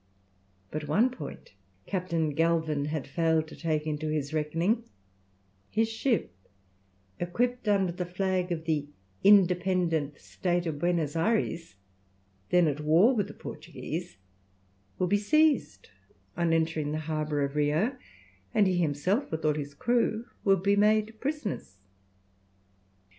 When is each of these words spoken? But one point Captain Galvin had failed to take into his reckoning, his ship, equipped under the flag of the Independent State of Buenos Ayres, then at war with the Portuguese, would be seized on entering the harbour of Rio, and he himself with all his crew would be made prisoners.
But 0.71 0.87
one 0.87 1.11
point 1.11 1.51
Captain 1.85 2.31
Galvin 2.31 2.85
had 2.85 3.05
failed 3.05 3.47
to 3.49 3.55
take 3.55 3.85
into 3.85 4.07
his 4.07 4.33
reckoning, 4.33 4.85
his 5.69 5.89
ship, 5.89 6.33
equipped 7.19 7.67
under 7.67 7.91
the 7.91 8.03
flag 8.07 8.51
of 8.51 8.63
the 8.65 8.87
Independent 9.23 10.17
State 10.19 10.65
of 10.65 10.79
Buenos 10.79 11.15
Ayres, 11.15 11.75
then 12.49 12.67
at 12.67 12.79
war 12.79 13.13
with 13.15 13.27
the 13.27 13.35
Portuguese, 13.35 14.17
would 14.97 15.09
be 15.09 15.17
seized 15.17 15.89
on 16.35 16.51
entering 16.51 16.93
the 16.93 17.01
harbour 17.05 17.43
of 17.43 17.55
Rio, 17.55 17.95
and 18.55 18.65
he 18.65 18.77
himself 18.77 19.29
with 19.29 19.45
all 19.45 19.53
his 19.53 19.75
crew 19.75 20.25
would 20.43 20.63
be 20.63 20.75
made 20.75 21.21
prisoners. 21.21 21.77